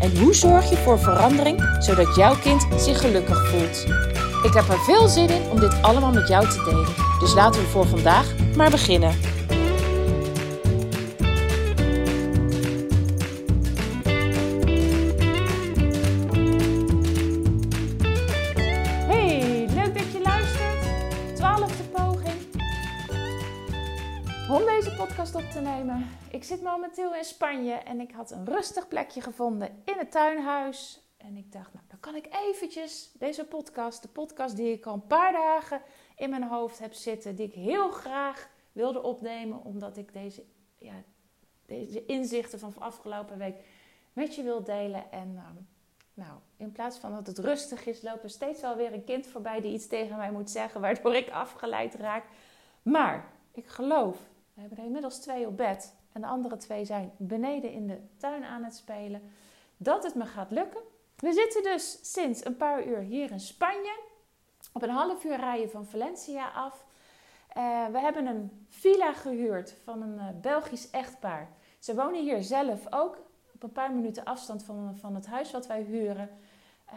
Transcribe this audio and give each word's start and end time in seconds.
En 0.00 0.18
hoe 0.18 0.34
zorg 0.34 0.70
je 0.70 0.76
voor 0.76 0.98
verandering 0.98 1.76
zodat 1.78 2.16
jouw 2.16 2.34
kind 2.34 2.66
zich 2.76 3.00
gelukkig 3.00 3.48
voelt? 3.48 3.86
Ik 4.42 4.54
heb 4.54 4.68
er 4.68 4.78
veel 4.78 5.08
zin 5.08 5.28
in 5.28 5.42
om 5.50 5.60
dit 5.60 5.82
allemaal 5.82 6.12
met 6.12 6.28
jou 6.28 6.48
te 6.48 6.62
delen. 6.64 6.94
Dus 7.18 7.34
laten 7.34 7.60
we 7.60 7.66
voor 7.66 7.86
vandaag 7.86 8.34
maar 8.56 8.70
beginnen. 8.70 9.35
Nemen. 25.60 26.08
Ik 26.30 26.44
zit 26.44 26.62
momenteel 26.62 27.14
in 27.14 27.24
Spanje 27.24 27.72
en 27.72 28.00
ik 28.00 28.12
had 28.12 28.30
een 28.30 28.44
rustig 28.44 28.88
plekje 28.88 29.20
gevonden 29.20 29.82
in 29.84 29.94
het 29.98 30.10
tuinhuis. 30.10 31.00
En 31.16 31.36
ik 31.36 31.52
dacht, 31.52 31.72
nou, 31.74 31.84
dan 31.88 32.00
kan 32.00 32.14
ik 32.14 32.26
eventjes 32.48 33.10
deze 33.18 33.44
podcast, 33.44 34.02
de 34.02 34.08
podcast 34.08 34.56
die 34.56 34.72
ik 34.72 34.86
al 34.86 34.94
een 34.94 35.06
paar 35.06 35.32
dagen 35.32 35.80
in 36.16 36.30
mijn 36.30 36.42
hoofd 36.42 36.78
heb 36.78 36.92
zitten, 36.92 37.36
die 37.36 37.46
ik 37.46 37.52
heel 37.52 37.90
graag 37.90 38.48
wilde 38.72 39.02
opnemen, 39.02 39.64
omdat 39.64 39.96
ik 39.96 40.12
deze, 40.12 40.44
ja, 40.78 40.94
deze 41.66 42.06
inzichten 42.06 42.58
van 42.58 42.74
afgelopen 42.78 43.38
week 43.38 43.56
met 44.12 44.34
je 44.34 44.42
wil 44.42 44.62
delen. 44.62 45.12
En 45.12 45.32
uh, 45.34 45.42
nou, 46.14 46.38
in 46.56 46.72
plaats 46.72 46.98
van 46.98 47.12
dat 47.12 47.26
het 47.26 47.38
rustig 47.38 47.86
is, 47.86 48.02
loopt 48.02 48.22
er 48.22 48.30
steeds 48.30 48.60
wel 48.60 48.76
weer 48.76 48.92
een 48.92 49.04
kind 49.04 49.26
voorbij 49.26 49.60
die 49.60 49.72
iets 49.72 49.86
tegen 49.86 50.16
mij 50.16 50.30
moet 50.30 50.50
zeggen, 50.50 50.80
waardoor 50.80 51.14
ik 51.14 51.30
afgeleid 51.30 51.94
raak. 51.94 52.24
Maar 52.82 53.32
ik 53.52 53.66
geloof, 53.66 54.18
we 54.56 54.62
hebben 54.62 54.78
er 54.78 54.84
inmiddels 54.84 55.18
twee 55.18 55.46
op 55.46 55.56
bed 55.56 55.94
en 56.12 56.20
de 56.20 56.26
andere 56.26 56.56
twee 56.56 56.84
zijn 56.84 57.12
beneden 57.16 57.72
in 57.72 57.86
de 57.86 58.00
tuin 58.16 58.44
aan 58.44 58.64
het 58.64 58.74
spelen, 58.74 59.22
dat 59.76 60.04
het 60.04 60.14
me 60.14 60.26
gaat 60.26 60.50
lukken. 60.50 60.80
We 61.16 61.32
zitten 61.32 61.62
dus 61.62 62.12
sinds 62.12 62.44
een 62.44 62.56
paar 62.56 62.86
uur 62.86 62.98
hier 62.98 63.30
in 63.30 63.40
Spanje, 63.40 64.00
op 64.72 64.82
een 64.82 64.90
half 64.90 65.24
uur 65.24 65.36
rijden 65.36 65.70
van 65.70 65.86
Valencia 65.86 66.48
af. 66.48 66.84
Uh, 67.56 67.86
we 67.86 67.98
hebben 67.98 68.26
een 68.26 68.66
villa 68.68 69.12
gehuurd 69.12 69.76
van 69.84 70.02
een 70.02 70.14
uh, 70.14 70.40
Belgisch 70.40 70.90
echtpaar. 70.90 71.48
Ze 71.78 71.94
wonen 71.94 72.22
hier 72.22 72.42
zelf 72.42 72.92
ook, 72.92 73.18
op 73.54 73.62
een 73.62 73.72
paar 73.72 73.92
minuten 73.92 74.24
afstand 74.24 74.64
van, 74.64 74.96
van 74.96 75.14
het 75.14 75.26
huis 75.26 75.50
wat 75.50 75.66
wij 75.66 75.82
huren. 75.82 76.30
Uh, 76.86 76.92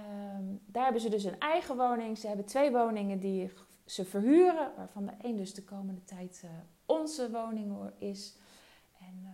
daar 0.66 0.84
hebben 0.84 1.02
ze 1.02 1.10
dus 1.10 1.24
een 1.24 1.40
eigen 1.40 1.78
woning. 1.78 2.18
Ze 2.18 2.28
hebben 2.28 2.46
twee 2.46 2.72
woningen 2.72 3.20
die 3.20 3.52
ze 3.90 4.06
verhuren, 4.06 4.72
waarvan 4.78 5.06
de 5.06 5.14
een 5.22 5.36
dus 5.36 5.54
de 5.54 5.64
komende 5.64 6.04
tijd 6.04 6.42
eh, 6.44 6.50
onze 6.86 7.32
woning 7.32 7.92
is. 7.98 8.36
En 9.00 9.20
uh, 9.24 9.30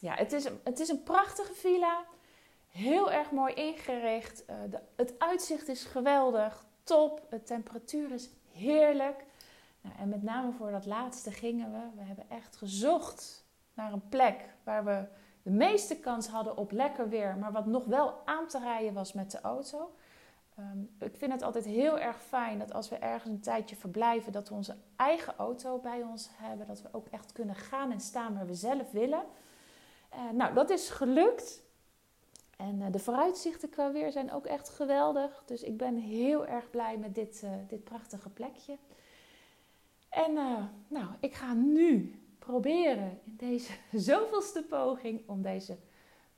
ja, 0.00 0.14
het 0.14 0.32
is, 0.32 0.44
een, 0.44 0.60
het 0.64 0.80
is 0.80 0.88
een 0.88 1.02
prachtige 1.02 1.54
villa. 1.54 2.04
Heel 2.68 3.12
erg 3.12 3.30
mooi 3.30 3.54
ingericht. 3.54 4.44
Uh, 4.50 4.56
de, 4.70 4.80
het 4.96 5.14
uitzicht 5.18 5.68
is 5.68 5.84
geweldig. 5.84 6.64
Top. 6.82 7.26
De 7.30 7.42
temperatuur 7.42 8.12
is 8.12 8.30
heerlijk. 8.52 9.24
Nou, 9.80 9.96
en 9.98 10.08
met 10.08 10.22
name 10.22 10.52
voor 10.52 10.70
dat 10.70 10.86
laatste 10.86 11.30
gingen 11.30 11.72
we. 11.72 12.00
We 12.00 12.02
hebben 12.02 12.30
echt 12.30 12.56
gezocht 12.56 13.44
naar 13.74 13.92
een 13.92 14.08
plek 14.08 14.44
waar 14.64 14.84
we 14.84 15.04
de 15.42 15.50
meeste 15.50 15.96
kans 15.96 16.28
hadden 16.28 16.56
op 16.56 16.70
lekker 16.70 17.08
weer. 17.08 17.36
Maar 17.36 17.52
wat 17.52 17.66
nog 17.66 17.84
wel 17.84 18.22
aan 18.24 18.46
te 18.46 18.58
rijden 18.58 18.94
was 18.94 19.12
met 19.12 19.30
de 19.30 19.40
auto. 19.40 19.94
Um, 20.58 20.90
ik 20.98 21.16
vind 21.16 21.32
het 21.32 21.42
altijd 21.42 21.64
heel 21.64 21.98
erg 21.98 22.22
fijn 22.22 22.58
dat 22.58 22.72
als 22.72 22.88
we 22.88 22.96
ergens 22.96 23.32
een 23.32 23.40
tijdje 23.40 23.76
verblijven, 23.76 24.32
dat 24.32 24.48
we 24.48 24.54
onze 24.54 24.76
eigen 24.96 25.36
auto 25.36 25.78
bij 25.78 26.02
ons 26.02 26.28
hebben. 26.32 26.66
Dat 26.66 26.82
we 26.82 26.88
ook 26.92 27.06
echt 27.08 27.32
kunnen 27.32 27.54
gaan 27.54 27.92
en 27.92 28.00
staan 28.00 28.34
waar 28.34 28.46
we 28.46 28.54
zelf 28.54 28.90
willen. 28.90 29.22
Uh, 30.14 30.30
nou, 30.32 30.54
dat 30.54 30.70
is 30.70 30.90
gelukt. 30.90 31.62
En 32.56 32.80
uh, 32.80 32.86
de 32.90 32.98
vooruitzichten 32.98 33.68
qua 33.68 33.92
weer 33.92 34.12
zijn 34.12 34.32
ook 34.32 34.46
echt 34.46 34.68
geweldig. 34.68 35.42
Dus 35.46 35.62
ik 35.62 35.76
ben 35.76 35.96
heel 35.96 36.46
erg 36.46 36.70
blij 36.70 36.98
met 36.98 37.14
dit, 37.14 37.40
uh, 37.44 37.50
dit 37.68 37.84
prachtige 37.84 38.28
plekje. 38.28 38.76
En 40.08 40.32
nou, 40.88 41.06
ik 41.20 41.34
ga 41.34 41.52
nu 41.52 42.20
proberen 42.38 43.20
in 43.24 43.36
deze 43.36 43.72
zoveelste 44.10 44.62
poging 44.62 45.28
om 45.28 45.42
deze 45.42 45.76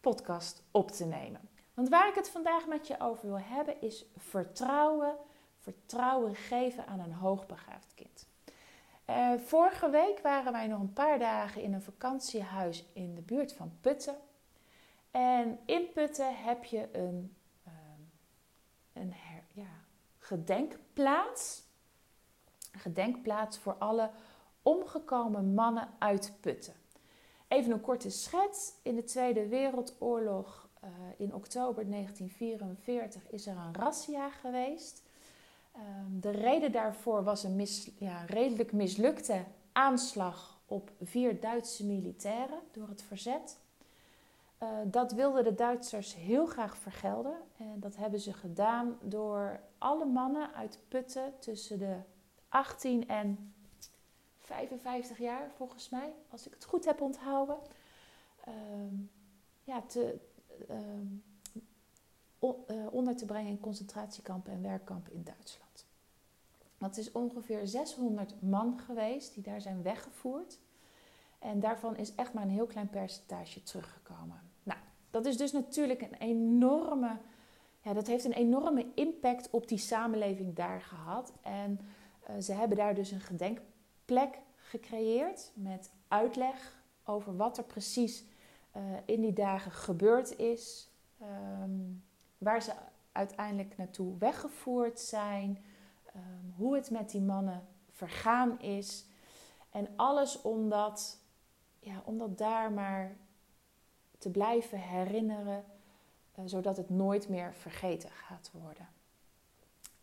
podcast 0.01 0.63
op 0.71 0.91
te 0.91 1.05
nemen. 1.05 1.48
Want 1.79 1.91
waar 1.91 2.09
ik 2.09 2.15
het 2.15 2.29
vandaag 2.29 2.67
met 2.67 2.87
je 2.87 3.01
over 3.01 3.27
wil 3.27 3.41
hebben 3.41 3.81
is 3.81 4.05
vertrouwen. 4.17 5.17
Vertrouwen 5.59 6.35
geven 6.35 6.87
aan 6.87 7.01
een 7.01 7.13
hoogbegaafd 7.13 7.95
kind. 7.95 8.27
Uh, 9.11 9.33
vorige 9.39 9.91
week 9.91 10.21
waren 10.21 10.53
wij 10.53 10.67
nog 10.67 10.81
een 10.81 10.93
paar 10.93 11.19
dagen 11.19 11.63
in 11.63 11.73
een 11.73 11.83
vakantiehuis 11.83 12.85
in 12.93 13.15
de 13.15 13.21
buurt 13.21 13.53
van 13.53 13.79
Putten. 13.81 14.17
En 15.11 15.59
in 15.65 15.93
Putten 15.93 16.37
heb 16.37 16.65
je 16.65 16.89
een, 16.93 17.37
uh, 17.67 17.73
een 18.93 19.15
ja, 19.53 19.85
gedenkplaats. 20.19 21.63
Een 22.73 22.81
gedenkplaats 22.81 23.59
voor 23.59 23.75
alle 23.75 24.11
omgekomen 24.63 25.55
mannen 25.55 25.89
uit 25.99 26.33
Putten. 26.41 26.75
Even 27.49 27.73
een 27.73 27.81
korte 27.81 28.11
schets. 28.11 28.73
In 28.83 28.95
de 28.95 29.05
Tweede 29.05 29.47
Wereldoorlog 29.47 30.68
uh, 30.85 30.91
in 31.17 31.35
oktober 31.35 31.91
1944 31.91 33.31
is 33.31 33.47
er 33.47 33.57
een 33.57 33.75
razzia 33.75 34.31
geweest. 34.31 35.03
Um, 35.77 36.21
de 36.21 36.31
reden 36.31 36.73
daarvoor 36.73 37.25
was 37.25 37.45
een 37.45 37.67
ja, 37.99 38.25
redelijk 38.25 38.73
mislukte 38.73 39.45
aanslag 39.73 40.61
op 40.67 40.91
vier 41.03 41.41
Duitse 41.41 41.87
militairen 41.87 42.61
door 42.73 42.89
het 42.89 43.03
verzet. 43.03 43.59
Uh, 44.63 44.69
dat 44.85 45.13
wilden 45.13 45.45
de 45.45 45.55
Duitsers 45.55 46.15
heel 46.15 46.47
graag 46.47 46.77
vergelden. 46.77 47.37
En 47.57 47.81
dat 47.81 47.97
hebben 47.97 48.21
ze 48.21 48.33
gedaan 48.33 48.99
door 49.03 49.61
alle 49.79 50.05
mannen 50.05 50.55
uit 50.55 50.79
Putten 50.89 51.33
tussen 51.39 51.79
de 51.79 51.97
18 52.49 53.09
en 53.09 53.55
55 54.39 55.19
jaar, 55.19 55.51
volgens 55.57 55.89
mij, 55.89 56.13
als 56.31 56.47
ik 56.47 56.53
het 56.55 56.65
goed 56.65 56.85
heb 56.85 57.01
onthouden. 57.01 57.59
Uh, 58.49 58.55
ja, 59.65 59.83
te, 59.83 60.19
onder 62.91 63.17
te 63.17 63.25
brengen 63.25 63.51
in 63.51 63.61
concentratiekampen 63.61 64.53
en 64.53 64.63
werkkampen 64.63 65.13
in 65.13 65.25
Duitsland. 65.25 65.87
Dat 66.79 66.97
is 66.97 67.13
ongeveer 67.13 67.67
600 67.67 68.43
man 68.43 68.79
geweest 68.79 69.35
die 69.35 69.43
daar 69.43 69.61
zijn 69.61 69.83
weggevoerd. 69.83 70.59
En 71.39 71.61
daarvan 71.61 71.97
is 71.97 72.15
echt 72.15 72.33
maar 72.33 72.43
een 72.43 72.49
heel 72.51 72.67
klein 72.67 72.89
percentage 72.89 73.63
teruggekomen. 73.63 74.41
Nou, 74.63 74.79
dat 75.11 75.27
is 75.27 75.37
dus 75.37 75.53
natuurlijk 75.53 76.03
een 76.03 76.15
enorme. 76.15 77.17
Ja, 77.83 77.93
dat 77.93 78.07
heeft 78.07 78.25
een 78.25 78.33
enorme 78.33 78.87
impact 78.95 79.51
op 79.51 79.69
die 79.69 79.79
samenleving 79.79 80.55
daar 80.55 80.81
gehad. 80.81 81.33
En 81.43 81.81
uh, 82.31 82.37
ze 82.41 82.53
hebben 82.53 82.77
daar 82.77 82.95
dus 82.95 83.11
een 83.11 83.21
gedenkplek 83.21 84.39
gecreëerd 84.57 85.53
met 85.55 85.91
uitleg 86.09 86.83
over 87.05 87.37
wat 87.37 87.59
er 87.59 87.65
precies 87.65 88.25
uh, 88.79 88.85
in 89.05 89.21
die 89.21 89.33
dagen 89.33 89.73
gebeurd 89.73 90.39
is. 90.39 90.91
Um, 91.63 92.05
waar 92.39 92.63
ze 92.63 92.73
uiteindelijk 93.13 93.77
naartoe 93.77 94.19
weggevoerd 94.19 95.01
zijn. 95.01 95.65
Um, 96.17 96.55
hoe 96.57 96.75
het 96.75 96.91
met 96.91 97.11
die 97.11 97.21
mannen 97.21 97.67
vergaan 97.91 98.61
is. 98.61 99.07
En 99.71 99.89
alles 99.97 100.43
omdat, 100.43 101.19
ja, 101.81 102.03
om 102.05 102.19
dat 102.19 102.39
daar 102.39 102.73
maar 102.73 103.17
te 104.19 104.31
blijven 104.31 104.79
herinneren. 104.79 105.65
Uh, 106.39 106.45
zodat 106.47 106.77
het 106.77 106.91
nooit 106.91 107.29
meer 107.29 107.55
vergeten 107.55 108.11
gaat 108.11 108.51
worden. 108.53 108.89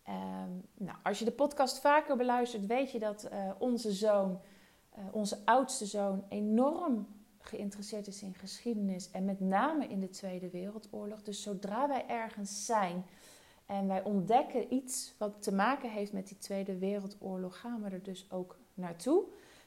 Um, 0.08 0.66
nou, 0.74 0.98
als 1.04 1.20
je 1.20 1.26
de 1.26 1.32
podcast 1.32 1.80
vaker 1.80 2.18
beluistert, 2.18 2.66
weet 2.66 2.92
je 2.92 3.00
dat 3.00 3.30
uh, 3.32 3.52
onze 3.58 3.92
zoon, 3.92 4.40
onze 5.12 5.38
oudste 5.46 5.86
zoon, 5.86 6.26
enorm 6.30 7.08
geïnteresseerd 7.46 8.08
is 8.08 8.22
in 8.22 8.34
geschiedenis 8.34 9.12
en 9.12 9.26
met 9.26 9.40
name 9.40 9.88
in 9.88 10.00
de 10.00 10.10
Tweede 10.10 10.50
Wereldoorlog. 10.50 11.24
Dus 11.24 11.42
zodra 11.42 11.88
wij 11.88 12.08
ergens 12.08 12.66
zijn 12.66 13.06
en 13.66 13.88
wij 13.88 14.04
ontdekken 14.04 14.74
iets 14.74 15.14
wat 15.18 15.44
te 15.44 15.54
maken 15.54 15.90
heeft 15.90 16.14
met 16.14 16.28
die 16.28 16.38
Tweede 16.38 16.78
Wereldoorlog, 16.78 17.60
gaan 17.60 17.84
we 17.84 17.90
er 17.90 18.04
dus 18.04 18.32
ook 18.32 18.58
naartoe. 18.74 19.24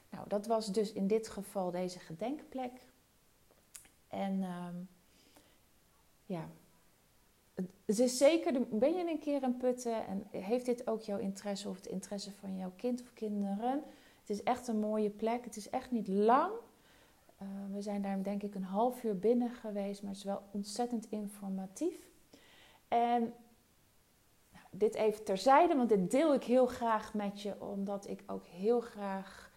Nou, 0.09 0.27
dat 0.27 0.47
was 0.47 0.71
dus 0.71 0.93
in 0.93 1.07
dit 1.07 1.27
geval 1.27 1.71
deze 1.71 1.99
gedenkplek. 1.99 2.71
En 4.07 4.43
um, 4.43 4.87
ja, 6.25 6.49
het 7.85 7.99
is 7.99 8.17
zeker, 8.17 8.67
ben 8.67 8.93
je 8.93 9.09
een 9.09 9.19
keer 9.19 9.43
in 9.43 9.57
Putten 9.57 10.05
en 10.07 10.27
heeft 10.31 10.65
dit 10.65 10.87
ook 10.87 11.01
jouw 11.01 11.17
interesse 11.17 11.69
of 11.69 11.75
het 11.75 11.87
interesse 11.87 12.31
van 12.31 12.57
jouw 12.57 12.71
kind 12.75 13.01
of 13.01 13.13
kinderen? 13.13 13.83
Het 14.19 14.29
is 14.29 14.43
echt 14.43 14.67
een 14.67 14.79
mooie 14.79 15.09
plek. 15.09 15.43
Het 15.43 15.55
is 15.55 15.69
echt 15.69 15.91
niet 15.91 16.07
lang. 16.07 16.51
Uh, 17.41 17.47
we 17.73 17.81
zijn 17.81 18.01
daar 18.01 18.23
denk 18.23 18.43
ik 18.43 18.55
een 18.55 18.63
half 18.63 19.03
uur 19.03 19.19
binnen 19.19 19.49
geweest, 19.49 20.01
maar 20.01 20.11
het 20.11 20.19
is 20.19 20.25
wel 20.25 20.41
ontzettend 20.51 21.05
informatief. 21.09 22.07
En 22.87 23.21
nou, 24.51 24.65
dit 24.71 24.95
even 24.95 25.23
terzijde, 25.23 25.75
want 25.75 25.89
dit 25.89 26.11
deel 26.11 26.33
ik 26.33 26.43
heel 26.43 26.65
graag 26.65 27.13
met 27.13 27.41
je, 27.41 27.61
omdat 27.61 28.07
ik 28.07 28.23
ook 28.27 28.45
heel 28.45 28.81
graag. 28.81 29.51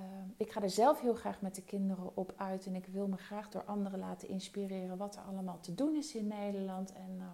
Uh, 0.00 0.04
ik 0.36 0.52
ga 0.52 0.62
er 0.62 0.70
zelf 0.70 1.00
heel 1.00 1.14
graag 1.14 1.40
met 1.40 1.54
de 1.54 1.62
kinderen 1.62 2.16
op 2.16 2.34
uit 2.36 2.66
en 2.66 2.74
ik 2.74 2.86
wil 2.86 3.08
me 3.08 3.16
graag 3.16 3.48
door 3.48 3.64
anderen 3.64 3.98
laten 3.98 4.28
inspireren 4.28 4.96
wat 4.96 5.16
er 5.16 5.22
allemaal 5.22 5.60
te 5.60 5.74
doen 5.74 5.96
is 5.96 6.14
in 6.14 6.26
Nederland. 6.26 6.92
En 6.92 7.14
uh, 7.16 7.24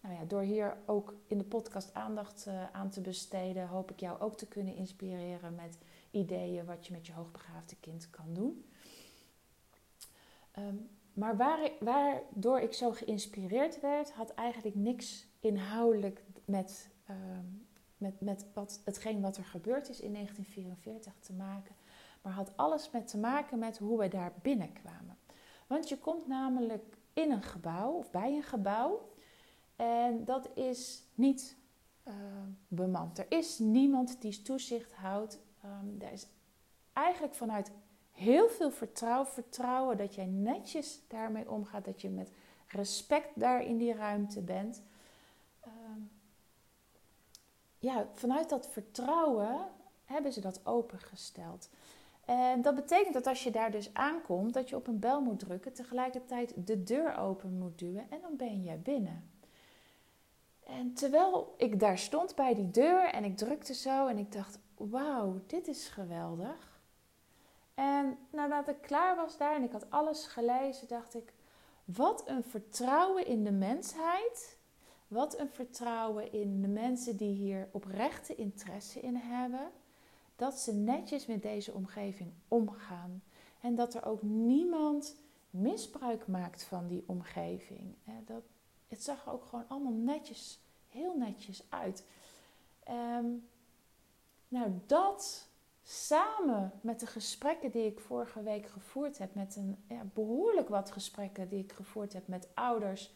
nou 0.00 0.14
ja, 0.14 0.24
door 0.24 0.42
hier 0.42 0.76
ook 0.86 1.14
in 1.26 1.38
de 1.38 1.44
podcast 1.44 1.94
aandacht 1.94 2.48
aan 2.72 2.90
te 2.90 3.00
besteden, 3.00 3.68
hoop 3.68 3.90
ik 3.90 4.00
jou 4.00 4.20
ook 4.20 4.36
te 4.36 4.46
kunnen 4.48 4.74
inspireren 4.74 5.54
met 5.54 5.78
ideeën 6.10 6.64
wat 6.64 6.86
je 6.86 6.92
met 6.92 7.06
je 7.06 7.12
hoogbegaafde 7.12 7.76
kind 7.80 8.10
kan 8.10 8.34
doen. 8.34 8.64
Um, 10.58 10.88
maar 11.12 11.36
waar, 11.36 11.70
waardoor 11.80 12.60
ik 12.60 12.72
zo 12.72 12.90
geïnspireerd 12.92 13.80
werd, 13.80 14.12
had 14.12 14.34
eigenlijk 14.34 14.76
niks 14.76 15.26
inhoudelijk 15.40 16.22
met, 16.44 16.90
um, 17.10 17.66
met, 17.96 18.20
met 18.20 18.46
wat, 18.52 18.80
hetgeen 18.84 19.20
wat 19.20 19.36
er 19.36 19.44
gebeurd 19.44 19.88
is 19.88 20.00
in 20.00 20.12
1944 20.12 21.12
te 21.20 21.32
maken. 21.32 21.74
Maar 22.22 22.32
had 22.32 22.56
alles 22.56 22.90
met 22.90 23.08
te 23.08 23.18
maken 23.18 23.58
met 23.58 23.78
hoe 23.78 23.98
we 23.98 24.08
daar 24.08 24.32
binnenkwamen. 24.42 25.18
Want 25.66 25.88
je 25.88 25.98
komt 25.98 26.26
namelijk 26.26 26.96
in 27.12 27.30
een 27.30 27.42
gebouw 27.42 27.92
of 27.92 28.10
bij 28.10 28.36
een 28.36 28.42
gebouw. 28.42 29.08
En 29.76 30.24
dat 30.24 30.50
is 30.54 31.02
niet 31.14 31.56
uh, 32.08 32.14
bemand. 32.68 33.18
Er 33.18 33.26
is 33.28 33.58
niemand 33.58 34.20
die 34.20 34.42
toezicht 34.42 34.92
houdt. 34.92 35.40
Um, 35.64 35.96
er 36.00 36.12
is 36.12 36.26
eigenlijk 36.92 37.34
vanuit 37.34 37.72
heel 38.16 38.48
veel 38.48 38.70
vertrouwen, 38.70 39.26
vertrouwen 39.26 39.96
dat 39.96 40.14
jij 40.14 40.26
netjes 40.26 41.00
daarmee 41.08 41.50
omgaat, 41.50 41.84
dat 41.84 42.00
je 42.00 42.08
met 42.08 42.30
respect 42.66 43.28
daar 43.34 43.62
in 43.62 43.76
die 43.76 43.94
ruimte 43.94 44.40
bent. 44.42 44.82
Uh, 45.66 45.72
ja, 47.78 48.06
vanuit 48.12 48.48
dat 48.48 48.68
vertrouwen 48.68 49.68
hebben 50.04 50.32
ze 50.32 50.40
dat 50.40 50.66
opengesteld. 50.66 51.68
En 52.24 52.62
dat 52.62 52.74
betekent 52.74 53.14
dat 53.14 53.26
als 53.26 53.44
je 53.44 53.50
daar 53.50 53.70
dus 53.70 53.94
aankomt, 53.94 54.54
dat 54.54 54.68
je 54.68 54.76
op 54.76 54.86
een 54.86 54.98
bel 54.98 55.20
moet 55.20 55.38
drukken, 55.38 55.72
tegelijkertijd 55.72 56.66
de 56.66 56.82
deur 56.82 57.16
open 57.16 57.58
moet 57.58 57.78
duwen 57.78 58.10
en 58.10 58.20
dan 58.20 58.36
ben 58.36 58.62
je 58.62 58.76
binnen. 58.76 59.30
En 60.66 60.94
terwijl 60.94 61.54
ik 61.56 61.80
daar 61.80 61.98
stond 61.98 62.34
bij 62.34 62.54
die 62.54 62.70
deur 62.70 63.08
en 63.08 63.24
ik 63.24 63.36
drukte 63.36 63.74
zo 63.74 64.06
en 64.06 64.18
ik 64.18 64.32
dacht, 64.32 64.58
wauw, 64.76 65.40
dit 65.46 65.68
is 65.68 65.88
geweldig. 65.88 66.75
En 67.76 68.18
nadat 68.30 68.68
ik 68.68 68.80
klaar 68.80 69.16
was 69.16 69.36
daar 69.36 69.54
en 69.54 69.62
ik 69.62 69.72
had 69.72 69.90
alles 69.90 70.26
gelezen, 70.26 70.88
dacht 70.88 71.14
ik, 71.14 71.32
wat 71.84 72.28
een 72.28 72.44
vertrouwen 72.44 73.26
in 73.26 73.44
de 73.44 73.52
mensheid. 73.52 74.58
Wat 75.08 75.38
een 75.38 75.50
vertrouwen 75.50 76.32
in 76.32 76.62
de 76.62 76.68
mensen 76.68 77.16
die 77.16 77.34
hier 77.34 77.68
oprechte 77.72 78.34
interesse 78.34 79.00
in 79.00 79.16
hebben. 79.16 79.70
Dat 80.36 80.58
ze 80.58 80.72
netjes 80.72 81.26
met 81.26 81.42
deze 81.42 81.72
omgeving 81.72 82.32
omgaan. 82.48 83.22
En 83.60 83.74
dat 83.74 83.94
er 83.94 84.04
ook 84.04 84.22
niemand 84.22 85.16
misbruik 85.50 86.26
maakt 86.26 86.64
van 86.64 86.86
die 86.86 87.04
omgeving. 87.06 87.94
Dat, 88.24 88.42
het 88.88 89.02
zag 89.02 89.26
er 89.26 89.32
ook 89.32 89.44
gewoon 89.44 89.68
allemaal 89.68 89.92
netjes, 89.92 90.60
heel 90.88 91.16
netjes 91.16 91.64
uit. 91.68 92.04
Um, 92.88 93.48
nou, 94.48 94.72
dat 94.86 95.45
samen 95.88 96.72
met 96.80 97.00
de 97.00 97.06
gesprekken 97.06 97.70
die 97.70 97.86
ik 97.86 98.00
vorige 98.00 98.42
week 98.42 98.66
gevoerd 98.66 99.18
heb, 99.18 99.34
met 99.34 99.56
een 99.56 99.84
ja, 99.88 100.02
behoorlijk 100.14 100.68
wat 100.68 100.90
gesprekken 100.90 101.48
die 101.48 101.62
ik 101.62 101.72
gevoerd 101.72 102.12
heb 102.12 102.28
met 102.28 102.48
ouders, 102.54 103.12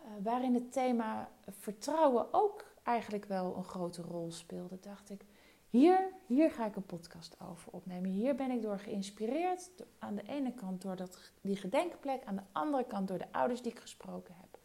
uh, 0.00 0.06
waarin 0.22 0.54
het 0.54 0.72
thema 0.72 1.30
vertrouwen 1.48 2.26
ook 2.30 2.64
eigenlijk 2.82 3.24
wel 3.24 3.56
een 3.56 3.64
grote 3.64 4.02
rol 4.02 4.32
speelde, 4.32 4.80
dacht 4.80 5.10
ik, 5.10 5.24
hier, 5.70 6.12
hier 6.26 6.50
ga 6.50 6.66
ik 6.66 6.76
een 6.76 6.86
podcast 6.86 7.36
over 7.50 7.72
opnemen. 7.72 8.10
Hier 8.10 8.34
ben 8.34 8.50
ik 8.50 8.62
door 8.62 8.78
geïnspireerd. 8.78 9.70
Aan 9.98 10.14
de 10.14 10.22
ene 10.26 10.54
kant 10.54 10.82
door 10.82 10.96
dat, 10.96 11.18
die 11.40 11.56
gedenkplek, 11.56 12.24
aan 12.24 12.36
de 12.36 12.42
andere 12.52 12.84
kant 12.84 13.08
door 13.08 13.18
de 13.18 13.32
ouders 13.32 13.62
die 13.62 13.72
ik 13.72 13.78
gesproken 13.78 14.34
heb. 14.40 14.58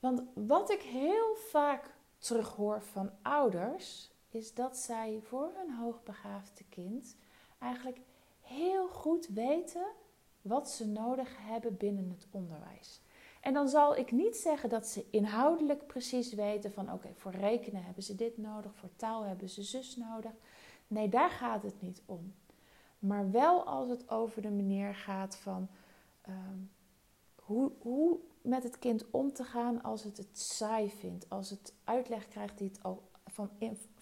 Want 0.00 0.22
wat 0.34 0.70
ik 0.70 0.82
heel 0.82 1.34
vaak 1.34 1.94
terughoor 2.18 2.82
van 2.82 3.10
ouders, 3.22 4.13
is 4.34 4.54
dat 4.54 4.76
zij 4.76 5.20
voor 5.22 5.52
hun 5.54 5.74
hoogbegaafde 5.74 6.64
kind 6.68 7.16
eigenlijk 7.58 8.00
heel 8.40 8.88
goed 8.88 9.26
weten 9.26 9.86
wat 10.42 10.70
ze 10.70 10.86
nodig 10.86 11.36
hebben 11.38 11.76
binnen 11.76 12.10
het 12.10 12.26
onderwijs. 12.30 13.00
En 13.40 13.52
dan 13.52 13.68
zal 13.68 13.96
ik 13.96 14.12
niet 14.12 14.36
zeggen 14.36 14.68
dat 14.68 14.86
ze 14.86 15.06
inhoudelijk 15.10 15.86
precies 15.86 16.32
weten 16.32 16.72
van 16.72 16.92
oké, 16.92 17.08
voor 17.14 17.32
rekenen 17.32 17.84
hebben 17.84 18.02
ze 18.02 18.14
dit 18.14 18.38
nodig, 18.38 18.74
voor 18.74 18.96
taal 18.96 19.22
hebben 19.22 19.48
ze 19.48 19.62
zus 19.62 19.96
nodig. 19.96 20.32
Nee, 20.86 21.08
daar 21.08 21.30
gaat 21.30 21.62
het 21.62 21.82
niet 21.82 22.02
om. 22.06 22.34
Maar 22.98 23.30
wel 23.30 23.64
als 23.64 23.88
het 23.88 24.10
over 24.10 24.42
de 24.42 24.50
manier 24.50 24.94
gaat 24.94 25.36
van 25.36 25.68
um, 26.28 26.70
hoe, 27.34 27.72
hoe 27.78 28.18
met 28.42 28.62
het 28.62 28.78
kind 28.78 29.10
om 29.10 29.32
te 29.32 29.44
gaan 29.44 29.82
als 29.82 30.04
het 30.04 30.16
het 30.16 30.38
saai 30.38 30.90
vindt, 30.90 31.30
als 31.30 31.50
het 31.50 31.74
uitleg 31.84 32.28
krijgt 32.28 32.58
die 32.58 32.68
het 32.68 32.82
al 32.82 33.02
van, 33.26 33.50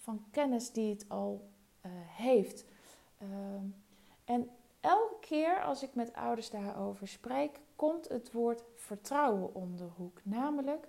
van 0.03 0.25
kennis 0.31 0.71
die 0.71 0.93
het 0.93 1.09
al 1.09 1.49
uh, 1.85 1.91
heeft. 1.95 2.65
Uh, 3.21 3.27
en 4.25 4.49
elke 4.79 5.15
keer 5.19 5.63
als 5.63 5.83
ik 5.83 5.95
met 5.95 6.13
ouders 6.13 6.49
daarover 6.49 7.07
spreek, 7.07 7.59
komt 7.75 8.09
het 8.09 8.31
woord 8.31 8.63
vertrouwen 8.75 9.55
om 9.55 9.77
hoek. 9.95 10.19
Namelijk 10.23 10.87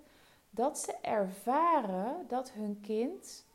dat 0.49 0.79
ze 0.79 0.93
ervaren 1.01 2.25
dat 2.27 2.51
hun 2.51 2.81
kind 2.81 3.45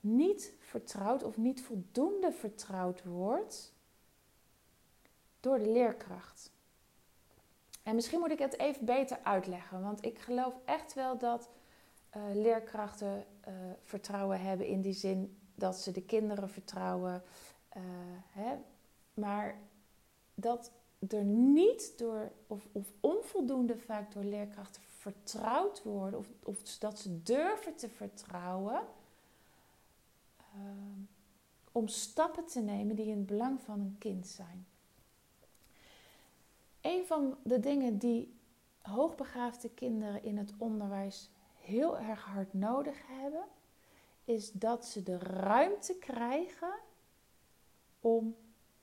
niet 0.00 0.52
vertrouwd 0.58 1.22
of 1.22 1.36
niet 1.36 1.62
voldoende 1.62 2.32
vertrouwd 2.32 3.04
wordt 3.04 3.74
door 5.40 5.58
de 5.58 5.70
leerkracht. 5.70 6.52
En 7.82 7.94
misschien 7.94 8.20
moet 8.20 8.30
ik 8.30 8.38
het 8.38 8.58
even 8.58 8.84
beter 8.84 9.18
uitleggen, 9.22 9.82
want 9.82 10.04
ik 10.04 10.18
geloof 10.18 10.54
echt 10.64 10.94
wel 10.94 11.18
dat 11.18 11.48
uh, 12.16 12.22
leerkrachten 12.34 13.24
uh, 13.48 13.54
vertrouwen 13.82 14.40
hebben 14.40 14.66
in 14.66 14.80
die 14.80 14.92
zin 14.92 15.38
dat 15.54 15.76
ze 15.76 15.92
de 15.92 16.02
kinderen 16.02 16.50
vertrouwen. 16.50 17.22
Uh, 17.76 17.82
hè, 18.28 18.54
maar 19.14 19.58
dat 20.34 20.70
er 21.08 21.24
niet 21.24 21.98
door, 21.98 22.32
of, 22.46 22.66
of, 22.72 22.92
onvoldoende 23.00 23.76
vaak 23.76 24.12
door 24.12 24.24
leerkrachten 24.24 24.82
vertrouwd 24.82 25.82
worden, 25.82 26.18
of, 26.18 26.26
of 26.42 26.78
dat 26.78 26.98
ze 26.98 27.22
durven 27.22 27.74
te 27.74 27.88
vertrouwen 27.88 28.80
om 31.72 31.88
stappen 31.88 32.46
te 32.46 32.60
nemen 32.60 32.96
die 32.96 33.06
in 33.06 33.16
het 33.16 33.26
belang 33.26 33.60
van 33.60 33.80
een 33.80 33.96
kind 33.98 34.26
zijn. 34.26 34.66
Een 36.80 37.06
van 37.06 37.36
de 37.42 37.60
dingen 37.60 37.98
die 37.98 38.34
hoogbegaafde 38.82 39.68
kinderen 39.68 40.22
in 40.22 40.38
het 40.38 40.52
onderwijs 40.56 41.30
heel 41.68 41.98
erg 41.98 42.24
hard 42.24 42.54
nodig 42.54 43.06
hebben, 43.06 43.44
is 44.24 44.52
dat 44.52 44.86
ze 44.86 45.02
de 45.02 45.18
ruimte 45.18 45.94
krijgen 45.94 46.74
om 48.00 48.36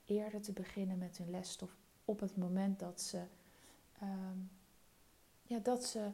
eerder 0.04 0.42
te 0.42 0.52
beginnen 0.52 0.98
met 0.98 1.18
hun 1.18 1.30
lesstof 1.30 1.76
op 2.04 2.20
het 2.20 2.36
moment 2.36 2.78
dat 2.78 3.00
ze, 3.00 3.22
uh, 4.02 4.08
ja, 5.42 5.58
dat 5.58 5.84
ze 5.84 6.10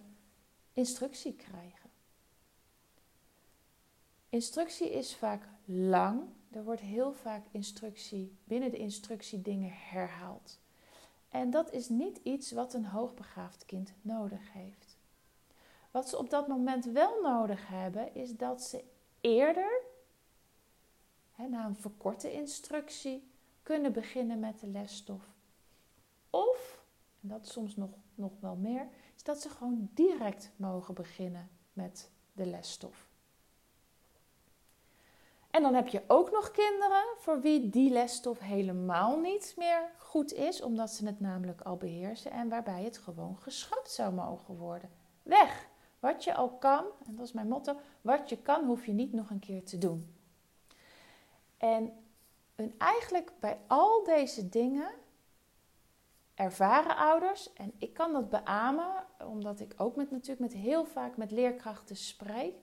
instructie 0.73 1.35
krijgen. 1.35 1.91
Instructie 4.29 4.93
is 4.93 5.17
vaak 5.17 5.49
lang. 5.65 6.23
Er 6.51 6.65
wordt 6.65 6.81
heel 6.81 7.13
vaak 7.13 7.47
instructie, 7.51 8.37
binnen 8.45 8.71
de 8.71 8.77
instructie 8.77 9.43
dingen 9.43 9.73
herhaald. 9.73 10.59
En 11.29 11.51
dat 11.51 11.73
is 11.73 11.89
niet 11.89 12.21
iets 12.23 12.53
wat 12.53 12.75
een 12.75 12.87
hoogbegaafd 12.87 13.65
kind 13.65 13.93
nodig 14.03 14.53
heeft. 14.53 14.92
Wat 15.93 16.09
ze 16.09 16.19
op 16.19 16.31
dat 16.31 16.49
moment 16.49 16.85
wel 16.85 17.21
nodig 17.21 17.69
hebben, 17.69 18.15
is 18.15 18.37
dat 18.37 18.63
ze 18.63 18.85
eerder, 19.21 19.83
hè, 21.33 21.49
na 21.49 21.65
een 21.65 21.77
verkorte 21.77 22.33
instructie, 22.33 23.31
kunnen 23.63 23.93
beginnen 23.93 24.41
met 24.41 24.61
de 24.61 24.67
lesstof. 24.67 25.23
Of, 26.31 26.85
en 27.21 27.29
dat 27.29 27.49
soms 27.49 27.77
nog, 27.77 27.91
nog 28.15 28.33
wel 28.41 28.57
meer, 28.57 28.89
is 29.17 29.23
dat 29.23 29.41
ze 29.41 29.49
gewoon 29.49 29.91
direct 29.95 30.51
mogen 30.57 30.95
beginnen 30.95 31.51
met 31.73 32.11
de 32.33 32.47
lesstof. 32.47 33.11
En 35.51 35.63
dan 35.63 35.75
heb 35.75 35.89
je 35.89 36.03
ook 36.07 36.31
nog 36.31 36.51
kinderen 36.51 37.05
voor 37.17 37.41
wie 37.41 37.71
die 37.71 37.91
lesstof 37.91 38.39
helemaal 38.39 39.19
niet 39.19 39.55
meer 39.57 39.91
goed 39.99 40.33
is, 40.33 40.63
omdat 40.63 40.91
ze 40.91 41.07
het 41.07 41.21
namelijk 41.21 41.61
al 41.61 41.77
beheersen 41.77 42.31
en 42.31 42.49
waarbij 42.49 42.85
het 42.85 42.99
gewoon 42.99 43.39
geschrapt 43.39 43.91
zou 43.91 44.13
mogen 44.13 44.57
worden. 44.57 44.91
weg. 45.23 45.71
Wat 46.03 46.25
je 46.25 46.35
al 46.35 46.51
kan, 46.51 46.85
en 47.07 47.17
dat 47.17 47.27
is 47.27 47.33
mijn 47.33 47.49
motto, 47.49 47.77
wat 48.01 48.29
je 48.29 48.37
kan 48.37 48.65
hoef 48.65 48.87
je 48.87 48.93
niet 48.93 49.13
nog 49.13 49.31
een 49.31 49.39
keer 49.39 49.65
te 49.65 49.79
doen. 49.79 50.15
En, 51.57 51.93
en 52.55 52.75
eigenlijk 52.79 53.33
bij 53.41 53.59
al 53.67 54.05
deze 54.05 54.49
dingen 54.49 54.91
ervaren 56.35 56.97
ouders, 56.97 57.53
en 57.53 57.73
ik 57.79 57.95
kan 57.95 58.13
dat 58.13 58.31
beamen, 58.31 59.07
omdat 59.27 59.61
ik 59.61 59.75
ook 59.77 59.97
met, 59.97 60.11
natuurlijk 60.11 60.53
met 60.53 60.53
heel 60.53 60.85
vaak 60.85 61.17
met 61.17 61.31
leerkrachten 61.31 61.97
spreek, 61.97 62.55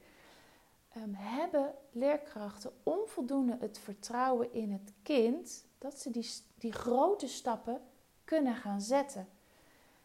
um, 0.98 1.13
hebben 1.13 1.74
leerkrachten 1.91 2.72
onvoldoende 2.84 3.58
het 3.60 3.79
vertrouwen 3.79 4.53
in 4.53 4.72
het 4.72 4.93
kind 5.03 5.65
dat 5.77 6.00
ze 6.00 6.12
die, 6.12 6.29
die 6.55 6.72
grote 6.72 7.27
stappen 7.27 7.81
kunnen 8.24 8.55
gaan 8.55 8.81
zetten. 8.81 9.27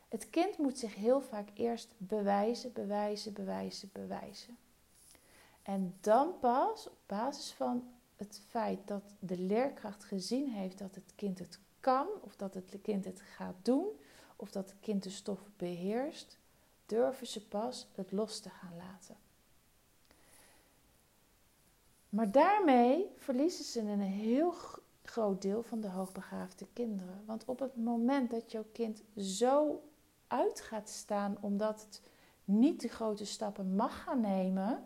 Het 0.08 0.30
kind 0.30 0.58
moet 0.58 0.78
zich 0.78 0.94
heel 0.94 1.20
vaak 1.20 1.48
eerst 1.54 1.94
bewijzen, 1.96 2.72
bewijzen, 2.72 3.32
bewijzen, 3.32 3.90
bewijzen. 3.92 4.56
En 5.62 5.94
dan 6.00 6.38
pas 6.40 6.88
op 6.88 6.98
basis 7.06 7.52
van 7.52 7.88
het 8.16 8.40
feit 8.48 8.78
dat 8.84 9.02
de 9.18 9.38
leerkracht 9.38 10.04
gezien 10.04 10.48
heeft 10.48 10.78
dat 10.78 10.94
het 10.94 11.12
kind 11.14 11.38
het 11.38 11.58
kan, 11.80 12.06
of 12.20 12.36
dat 12.36 12.54
het 12.54 12.78
kind 12.82 13.04
het 13.04 13.20
gaat 13.20 13.56
doen, 13.62 13.86
of 14.36 14.50
dat 14.50 14.70
het 14.70 14.80
kind 14.80 15.02
de 15.02 15.10
stof 15.10 15.40
beheerst, 15.56 16.38
durven 16.86 17.26
ze 17.26 17.48
pas 17.48 17.86
het 17.94 18.12
los 18.12 18.40
te 18.40 18.50
gaan 18.50 18.76
laten. 18.76 19.16
Maar 22.08 22.30
daarmee 22.30 23.10
verliezen 23.16 23.64
ze 23.64 23.80
een 23.80 24.00
heel 24.00 24.54
groot 25.04 25.42
deel 25.42 25.62
van 25.62 25.80
de 25.80 25.88
hoogbegaafde 25.88 26.66
kinderen. 26.72 27.22
Want 27.26 27.44
op 27.44 27.58
het 27.58 27.76
moment 27.76 28.30
dat 28.30 28.52
jouw 28.52 28.64
kind 28.72 29.02
zo 29.16 29.82
uit 30.34 30.60
gaat 30.60 30.88
staan 30.88 31.36
omdat 31.40 31.80
het 31.82 32.02
niet 32.44 32.80
de 32.80 32.88
grote 32.88 33.24
stappen 33.24 33.74
mag 33.74 34.02
gaan 34.02 34.20
nemen, 34.20 34.82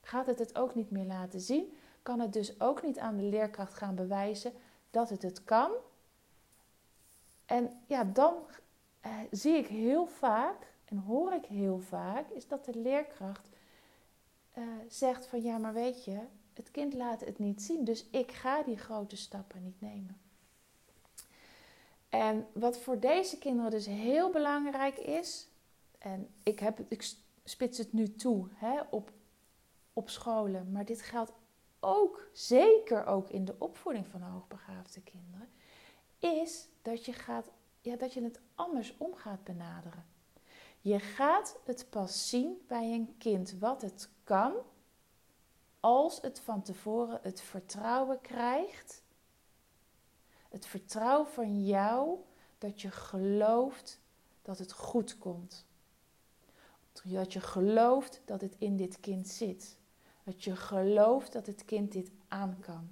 gaat 0.00 0.26
het 0.26 0.38
het 0.38 0.58
ook 0.58 0.74
niet 0.74 0.90
meer 0.90 1.04
laten 1.04 1.40
zien. 1.40 1.72
Kan 2.02 2.20
het 2.20 2.32
dus 2.32 2.60
ook 2.60 2.82
niet 2.82 2.98
aan 2.98 3.16
de 3.16 3.22
leerkracht 3.22 3.74
gaan 3.74 3.94
bewijzen 3.94 4.52
dat 4.90 5.10
het 5.10 5.22
het 5.22 5.44
kan. 5.44 5.70
En 7.46 7.80
ja, 7.86 8.04
dan 8.04 8.34
eh, 9.00 9.12
zie 9.30 9.56
ik 9.56 9.66
heel 9.66 10.06
vaak 10.06 10.72
en 10.84 10.98
hoor 10.98 11.32
ik 11.32 11.44
heel 11.44 11.78
vaak, 11.78 12.30
is 12.30 12.48
dat 12.48 12.64
de 12.64 12.78
leerkracht 12.78 13.48
eh, 14.52 14.62
zegt 14.88 15.26
van 15.26 15.42
ja, 15.42 15.58
maar 15.58 15.72
weet 15.72 16.04
je, 16.04 16.20
het 16.54 16.70
kind 16.70 16.94
laat 16.94 17.20
het 17.20 17.38
niet 17.38 17.62
zien, 17.62 17.84
dus 17.84 18.06
ik 18.10 18.32
ga 18.32 18.62
die 18.62 18.78
grote 18.78 19.16
stappen 19.16 19.62
niet 19.62 19.80
nemen. 19.80 20.27
En 22.08 22.46
wat 22.52 22.78
voor 22.78 23.00
deze 23.00 23.38
kinderen 23.38 23.70
dus 23.70 23.86
heel 23.86 24.30
belangrijk 24.30 24.98
is, 24.98 25.48
en 25.98 26.28
ik, 26.42 26.58
heb, 26.58 26.80
ik 26.88 27.14
spits 27.44 27.78
het 27.78 27.92
nu 27.92 28.14
toe 28.14 28.48
hè, 28.54 28.80
op, 28.90 29.12
op 29.92 30.10
scholen, 30.10 30.72
maar 30.72 30.84
dit 30.84 31.02
geldt 31.02 31.32
ook, 31.80 32.28
zeker 32.32 33.06
ook 33.06 33.28
in 33.28 33.44
de 33.44 33.54
opvoeding 33.58 34.06
van 34.06 34.20
hoogbegaafde 34.20 35.00
kinderen, 35.00 35.48
is 36.18 36.68
dat 36.82 37.04
je, 37.04 37.12
gaat, 37.12 37.50
ja, 37.80 37.96
dat 37.96 38.12
je 38.12 38.22
het 38.22 38.40
andersom 38.54 39.14
gaat 39.14 39.44
benaderen. 39.44 40.06
Je 40.80 40.98
gaat 40.98 41.58
het 41.64 41.86
pas 41.90 42.28
zien 42.28 42.64
bij 42.66 42.92
een 42.92 43.14
kind 43.18 43.58
wat 43.58 43.82
het 43.82 44.10
kan 44.24 44.54
als 45.80 46.20
het 46.20 46.40
van 46.40 46.62
tevoren 46.62 47.18
het 47.22 47.40
vertrouwen 47.40 48.20
krijgt. 48.20 49.02
Het 50.48 50.66
vertrouwen 50.66 51.28
van 51.28 51.64
jou 51.64 52.18
dat 52.58 52.80
je 52.80 52.90
gelooft 52.90 54.00
dat 54.42 54.58
het 54.58 54.72
goed 54.72 55.18
komt. 55.18 55.66
Dat 56.92 57.32
je 57.32 57.40
gelooft 57.40 58.20
dat 58.24 58.40
het 58.40 58.54
in 58.58 58.76
dit 58.76 59.00
kind 59.00 59.28
zit. 59.28 59.76
Dat 60.24 60.44
je 60.44 60.56
gelooft 60.56 61.32
dat 61.32 61.46
het 61.46 61.64
kind 61.64 61.92
dit 61.92 62.10
aan 62.28 62.56
kan. 62.60 62.88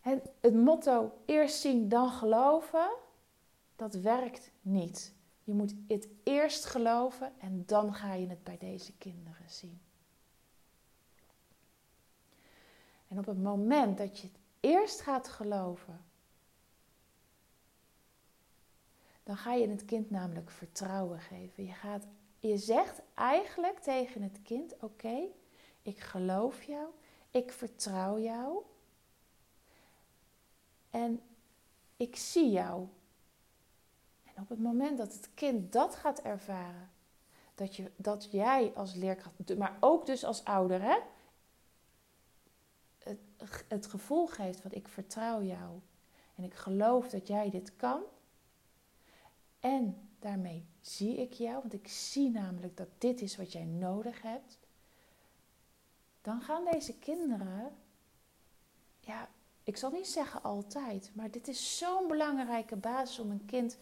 Het, 0.00 0.30
het 0.40 0.54
motto 0.54 1.12
eerst 1.24 1.60
zien 1.60 1.88
dan 1.88 2.10
geloven, 2.10 2.90
dat 3.76 3.94
werkt 3.94 4.50
niet. 4.60 5.14
Je 5.44 5.54
moet 5.54 5.74
het 5.88 6.08
eerst 6.22 6.64
geloven 6.64 7.32
en 7.38 7.62
dan 7.66 7.94
ga 7.94 8.14
je 8.14 8.28
het 8.28 8.44
bij 8.44 8.58
deze 8.58 8.92
kinderen 8.92 9.50
zien. 9.50 9.80
En 13.08 13.18
op 13.18 13.26
het 13.26 13.42
moment 13.42 13.98
dat 13.98 14.18
je 14.18 14.26
het 14.26 14.41
eerst 14.62 15.00
gaat 15.00 15.28
geloven, 15.28 16.04
dan 19.22 19.36
ga 19.36 19.52
je 19.52 19.68
het 19.68 19.84
kind 19.84 20.10
namelijk 20.10 20.50
vertrouwen 20.50 21.20
geven. 21.20 21.64
Je, 21.64 21.72
gaat, 21.72 22.06
je 22.38 22.56
zegt 22.58 23.02
eigenlijk 23.14 23.78
tegen 23.78 24.22
het 24.22 24.42
kind: 24.42 24.74
Oké, 24.80 25.18
ik 25.82 25.98
geloof 25.98 26.62
jou, 26.62 26.86
ik 27.30 27.52
vertrouw 27.52 28.18
jou 28.18 28.62
en 30.90 31.22
ik 31.96 32.16
zie 32.16 32.50
jou. 32.50 32.86
En 34.24 34.42
op 34.42 34.48
het 34.48 34.60
moment 34.60 34.98
dat 34.98 35.12
het 35.12 35.28
kind 35.34 35.72
dat 35.72 35.94
gaat 35.94 36.20
ervaren, 36.20 36.90
dat, 37.54 37.76
je, 37.76 37.90
dat 37.96 38.28
jij 38.30 38.72
als 38.74 38.94
leerkracht, 38.94 39.56
maar 39.56 39.76
ook 39.80 40.06
dus 40.06 40.24
als 40.24 40.44
ouder, 40.44 40.82
hè, 40.82 40.98
het, 43.68 43.86
gevoel 43.86 44.26
geeft 44.26 44.60
van 44.60 44.72
ik 44.72 44.88
vertrouw 44.88 45.42
jou 45.42 45.80
en 46.34 46.44
ik 46.44 46.54
geloof 46.54 47.08
dat 47.08 47.26
jij 47.26 47.50
dit 47.50 47.76
kan. 47.76 48.02
En 49.60 50.08
daarmee 50.18 50.66
zie 50.80 51.16
ik 51.16 51.32
jou, 51.32 51.60
want 51.60 51.72
ik 51.72 51.88
zie 51.88 52.30
namelijk 52.30 52.76
dat 52.76 52.88
dit 52.98 53.20
is 53.20 53.36
wat 53.36 53.52
jij 53.52 53.64
nodig 53.64 54.22
hebt. 54.22 54.58
Dan 56.20 56.40
gaan 56.40 56.64
deze 56.70 56.98
kinderen, 56.98 57.76
ja, 59.00 59.28
ik 59.64 59.76
zal 59.76 59.90
niet 59.90 60.08
zeggen 60.08 60.42
altijd, 60.42 61.10
maar 61.14 61.30
dit 61.30 61.48
is 61.48 61.78
zo'n 61.78 62.08
belangrijke 62.08 62.76
basis 62.76 63.18
om 63.18 63.30
een 63.30 63.44
kind 63.46 63.78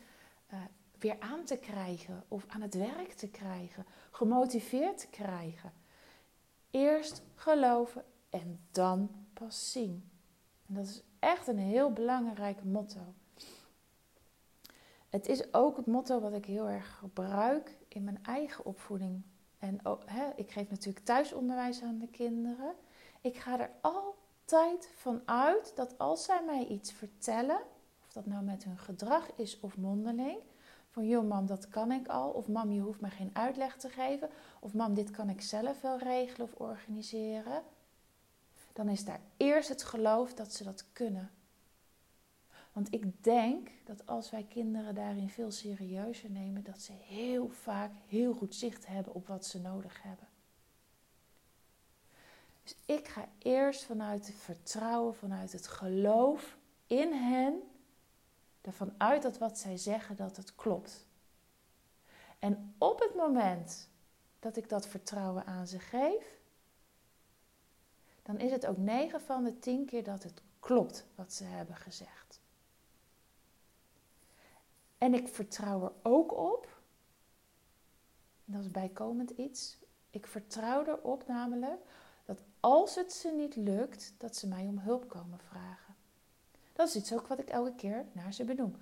uh, 0.53 0.61
weer 0.99 1.17
aan 1.21 1.45
te 1.45 1.57
krijgen 1.57 2.25
of 2.29 2.45
aan 2.49 2.61
het 2.61 2.75
werk 2.75 3.12
te 3.12 3.29
krijgen, 3.29 3.87
gemotiveerd 4.11 4.99
te 4.99 5.09
krijgen. 5.09 5.73
Eerst 6.71 7.23
geloven 7.35 8.05
en 8.30 8.60
dan 8.70 9.10
pas 9.32 9.72
zien. 9.72 10.10
En 10.66 10.75
dat 10.75 10.87
is 10.87 11.02
echt 11.18 11.46
een 11.46 11.58
heel 11.58 11.92
belangrijk 11.92 12.64
motto. 12.64 13.14
Het 15.08 15.28
is 15.28 15.54
ook 15.54 15.76
het 15.76 15.87
motto 15.87 16.20
wat 16.20 16.32
ik 16.32 16.44
heel 16.44 16.68
erg 16.68 16.99
gebruik 16.99 17.76
in 17.88 18.04
mijn 18.04 18.25
eigen 18.25 18.64
opvoeding. 18.64 19.22
En 19.58 19.80
hè, 20.04 20.30
ik 20.37 20.50
geef 20.50 20.70
natuurlijk 20.70 21.04
thuisonderwijs 21.04 21.82
aan 21.82 21.99
de 21.99 22.08
kinderen. 22.08 22.75
Ik 23.20 23.37
ga 23.37 23.60
er 23.60 23.70
altijd 23.80 24.90
van 24.96 25.22
uit 25.25 25.72
dat 25.76 25.99
als 25.99 26.25
zij 26.25 26.42
mij 26.46 26.66
iets 26.66 26.92
vertellen, 26.92 27.60
of 28.02 28.12
dat 28.12 28.26
nou 28.26 28.44
met 28.44 28.64
hun 28.64 28.78
gedrag 28.78 29.30
is 29.37 29.60
of 29.60 29.76
mondeling, 29.76 30.38
van 30.90 31.06
joh 31.06 31.28
mam, 31.28 31.46
dat 31.46 31.68
kan 31.68 31.92
ik 31.92 32.08
al. 32.08 32.30
Of 32.30 32.49
mam, 32.49 32.72
je 32.72 32.80
hoeft 32.80 33.00
me 33.00 33.10
geen 33.10 33.30
uitleg 33.32 33.76
te 33.76 33.88
geven. 33.88 34.28
Of 34.60 34.75
mam, 34.75 34.94
dit 34.94 35.10
kan 35.10 35.28
ik 35.28 35.42
zelf 35.42 35.80
wel 35.80 35.99
regelen 35.99 36.46
of 36.46 36.60
organiseren. 36.60 37.62
Dan 38.80 38.88
is 38.88 39.04
daar 39.04 39.20
eerst 39.37 39.68
het 39.68 39.82
geloof 39.82 40.34
dat 40.34 40.52
ze 40.52 40.64
dat 40.64 40.84
kunnen. 40.92 41.30
Want 42.72 42.94
ik 42.94 43.25
denk 43.25 43.70
dat 43.84 44.06
als 44.06 44.30
wij 44.30 44.46
kinderen 44.49 44.94
daarin 44.94 45.28
veel 45.28 45.50
serieuzer 45.50 46.30
nemen, 46.30 46.64
dat 46.64 46.80
ze 46.80 46.92
heel 46.92 47.49
vaak 47.49 47.92
heel 48.06 48.34
goed 48.34 48.54
zicht 48.54 48.87
hebben 48.87 49.14
op 49.14 49.26
wat 49.26 49.46
ze 49.46 49.60
nodig 49.60 50.02
hebben. 50.02 50.28
Dus 52.62 52.76
ik 52.84 53.08
ga 53.08 53.28
eerst 53.38 53.84
vanuit 53.84 54.26
het 54.26 54.37
vertrouwen, 54.37 55.14
vanuit 55.14 55.52
het 55.52 55.66
geloof 55.66 56.58
in 56.87 57.12
hen, 57.12 57.62
ervan 58.60 58.94
uit 58.99 59.22
dat 59.22 59.38
wat 59.38 59.58
zij 59.58 59.76
zeggen, 59.76 60.16
dat 60.16 60.37
het 60.37 60.54
klopt. 60.54 61.06
En 62.38 62.75
op 62.78 63.00
het 63.00 63.14
moment 63.14 63.88
dat 64.38 64.56
ik 64.56 64.68
dat 64.68 64.88
vertrouwen 64.88 65.46
aan 65.46 65.66
ze 65.66 65.78
geef, 65.78 66.39
dan 68.32 68.40
is 68.40 68.50
het 68.50 68.66
ook 68.66 68.76
9 68.76 69.20
van 69.20 69.44
de 69.44 69.58
10 69.58 69.84
keer 69.84 70.04
dat 70.04 70.22
het 70.22 70.42
klopt 70.60 71.06
wat 71.14 71.32
ze 71.32 71.44
hebben 71.44 71.76
gezegd. 71.76 72.40
En 74.99 75.14
ik 75.14 75.28
vertrouw 75.28 75.84
er 75.84 75.92
ook 76.02 76.32
op, 76.37 76.80
dat 78.44 78.64
is 78.64 78.70
bijkomend 78.70 79.30
iets, 79.30 79.78
ik 80.10 80.26
vertrouw 80.26 80.84
erop 80.84 81.26
namelijk 81.26 81.80
dat 82.25 82.42
als 82.60 82.94
het 82.94 83.12
ze 83.12 83.30
niet 83.30 83.56
lukt, 83.56 84.14
dat 84.18 84.37
ze 84.37 84.46
mij 84.46 84.66
om 84.66 84.78
hulp 84.78 85.08
komen 85.08 85.38
vragen. 85.38 85.94
Dat 86.72 86.88
is 86.88 86.96
iets 86.96 87.12
ook 87.12 87.26
wat 87.26 87.38
ik 87.38 87.49
elke 87.49 87.75
keer 87.75 88.04
naar 88.12 88.32
ze 88.32 88.44
benoem. 88.44 88.76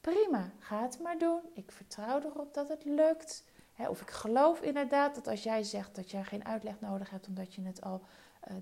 Prima, 0.00 0.50
ga 0.58 0.82
het 0.82 1.00
maar 1.00 1.18
doen. 1.18 1.40
Ik 1.52 1.72
vertrouw 1.72 2.20
erop 2.20 2.54
dat 2.54 2.68
het 2.68 2.84
lukt. 2.84 3.44
of 3.88 4.00
ik 4.00 4.10
geloof 4.10 4.60
inderdaad 4.60 5.14
dat 5.14 5.26
als 5.26 5.42
jij 5.42 5.62
zegt 5.62 5.94
dat 5.94 6.10
jij 6.10 6.24
geen 6.24 6.44
uitleg 6.44 6.80
nodig 6.80 7.10
hebt 7.10 7.26
omdat 7.26 7.54
je 7.54 7.62
het 7.62 7.82
al 7.82 8.02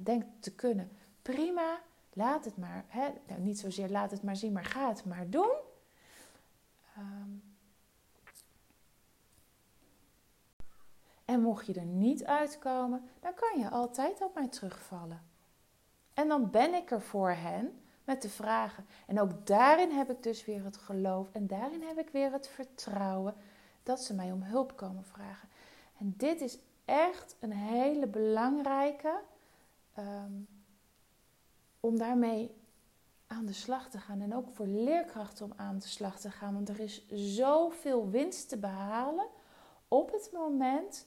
denkt 0.03 0.27
te 0.41 0.55
kunnen. 0.55 0.91
Prima, 1.23 1.81
laat 2.13 2.45
het 2.45 2.57
maar. 2.57 2.85
Nou, 3.27 3.41
niet 3.41 3.59
zozeer 3.59 3.89
laat 3.89 4.11
het 4.11 4.23
maar 4.23 4.37
zien, 4.37 4.53
maar 4.53 4.65
ga 4.65 4.89
het 4.89 5.05
maar 5.05 5.31
doen. 5.31 5.55
Um, 6.99 7.43
En 11.25 11.41
mocht 11.41 11.67
je 11.67 11.75
er 11.75 11.85
niet 11.85 12.25
uitkomen, 12.25 13.09
dan 13.21 13.35
kan 13.35 13.61
je 13.61 13.71
altijd 13.71 14.21
op 14.23 14.35
mij 14.35 14.49
terugvallen. 14.49 15.23
En 16.15 16.29
dan 16.29 16.51
ben 16.51 16.75
ik 16.75 16.91
er 16.91 17.01
voor 17.01 17.31
hen 17.31 17.81
met 18.05 18.23
de 18.23 18.29
vragen. 18.29 18.87
En 19.07 19.21
ook 19.21 19.47
daarin 19.47 19.91
heb 19.91 20.11
ik 20.11 20.23
dus 20.23 20.45
weer 20.45 20.65
het 20.65 20.77
geloof 20.77 21.29
en 21.33 21.47
daarin 21.47 21.83
heb 21.83 21.99
ik 21.99 22.09
weer 22.11 22.33
het 22.33 22.49
vertrouwen 22.49 23.35
dat 23.83 24.01
ze 24.01 24.15
mij 24.15 24.33
om 24.33 24.43
hulp 24.43 24.77
komen 24.77 25.05
vragen. 25.05 25.49
En 25.99 26.15
dit 26.17 26.41
is 26.41 26.59
echt 26.85 27.37
een 27.41 27.53
hele 27.53 28.07
belangrijke 28.07 29.21
um, 29.99 30.49
om 31.81 31.99
daarmee 31.99 32.55
aan 33.27 33.47
de 33.47 33.53
slag 33.53 33.89
te 33.89 33.99
gaan. 33.99 34.21
En 34.21 34.35
ook 34.35 34.49
voor 34.53 34.67
leerkrachten 34.67 35.45
om 35.45 35.53
aan 35.57 35.79
de 35.79 35.87
slag 35.87 36.21
te 36.21 36.31
gaan. 36.31 36.55
Want 36.55 36.69
er 36.69 36.81
is 36.81 37.07
zoveel 37.09 38.11
winst 38.11 38.49
te 38.49 38.57
behalen 38.57 39.27
op 39.89 40.13
het 40.13 40.31
moment 40.33 41.07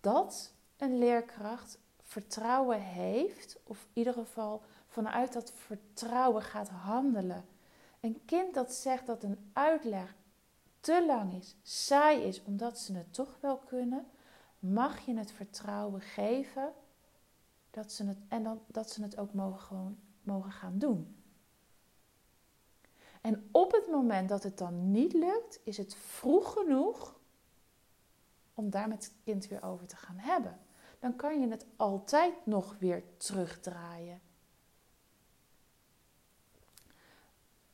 dat 0.00 0.52
een 0.76 0.98
leerkracht 0.98 1.78
vertrouwen 2.02 2.80
heeft, 2.80 3.58
of 3.62 3.82
in 3.82 3.90
ieder 3.92 4.12
geval 4.12 4.62
vanuit 4.86 5.32
dat 5.32 5.52
vertrouwen 5.52 6.42
gaat 6.42 6.68
handelen. 6.68 7.44
Een 8.00 8.24
kind 8.24 8.54
dat 8.54 8.72
zegt 8.72 9.06
dat 9.06 9.22
een 9.22 9.50
uitleg 9.52 10.14
te 10.80 11.04
lang 11.06 11.34
is, 11.34 11.56
saai 11.62 12.22
is, 12.22 12.42
omdat 12.44 12.78
ze 12.78 12.92
het 12.92 13.14
toch 13.14 13.36
wel 13.40 13.56
kunnen, 13.56 14.06
mag 14.58 14.98
je 14.98 15.16
het 15.16 15.32
vertrouwen 15.32 16.00
geven 16.00 16.72
dat 17.70 17.92
ze 17.92 18.06
het, 18.06 18.18
en 18.28 18.42
dan, 18.42 18.60
dat 18.66 18.90
ze 18.90 19.02
het 19.02 19.18
ook 19.18 19.32
mogen, 19.32 19.60
gewoon, 19.60 19.98
mogen 20.22 20.52
gaan 20.52 20.78
doen. 20.78 21.16
En 23.20 23.48
op 23.50 23.72
het 23.72 23.86
moment 23.86 24.28
dat 24.28 24.42
het 24.42 24.58
dan 24.58 24.90
niet 24.90 25.12
lukt, 25.12 25.60
is 25.64 25.76
het 25.76 25.94
vroeg 25.94 26.52
genoeg 26.52 27.18
om 28.54 28.70
daar 28.70 28.88
met 28.88 29.04
het 29.04 29.14
kind 29.24 29.46
weer 29.46 29.62
over 29.62 29.86
te 29.86 29.96
gaan 29.96 30.18
hebben. 30.18 30.58
Dan 30.98 31.16
kan 31.16 31.40
je 31.40 31.48
het 31.48 31.66
altijd 31.76 32.46
nog 32.46 32.76
weer 32.78 33.02
terugdraaien. 33.16 34.20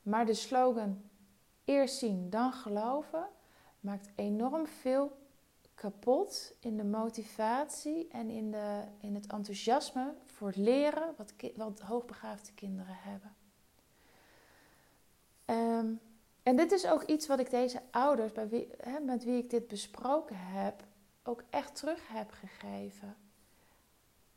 Maar 0.01 0.25
de 0.25 0.33
slogan 0.33 1.01
eerst 1.65 1.97
zien, 1.97 2.29
dan 2.29 2.53
geloven 2.53 3.27
maakt 3.79 4.09
enorm 4.15 4.67
veel 4.67 5.26
kapot 5.77 6.53
in 6.59 6.77
de 6.77 6.83
motivatie 6.83 8.07
en 8.11 8.29
in, 8.29 8.51
de, 8.51 8.83
in 9.01 9.15
het 9.15 9.27
enthousiasme 9.27 10.13
voor 10.25 10.51
leren 10.55 11.13
wat, 11.17 11.33
wat 11.55 11.79
hoogbegaafde 11.79 12.51
kinderen 12.53 12.97
hebben. 12.99 13.35
Ehm, 15.45 15.93
en 16.43 16.55
dit 16.55 16.71
is 16.71 16.87
ook 16.87 17.03
iets 17.03 17.27
wat 17.27 17.39
ik 17.39 17.49
deze 17.49 17.81
ouders, 17.91 18.31
bij 18.31 18.49
wie, 18.49 18.67
hè, 18.77 18.99
met 18.99 19.23
wie 19.23 19.37
ik 19.43 19.49
dit 19.49 19.67
besproken 19.67 20.37
heb, 20.37 20.83
ook 21.23 21.43
echt 21.49 21.75
terug 21.75 22.07
heb 22.07 22.31
gegeven. 22.31 23.15